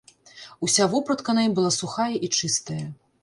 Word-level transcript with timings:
Уся 0.67 0.87
вопратка 0.93 1.35
на 1.39 1.43
ім 1.47 1.53
была 1.59 1.71
сухая 1.79 2.09
і 2.29 2.31
чыстая. 2.37 2.81